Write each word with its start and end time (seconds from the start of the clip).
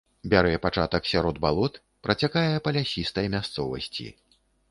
Бярэ 0.31 0.53
пачатак 0.61 1.03
сярод 1.09 1.35
балот, 1.43 1.77
працякае 2.09 2.55
па 2.67 2.75
лясістай 2.79 3.31
мясцовасці. 3.37 4.07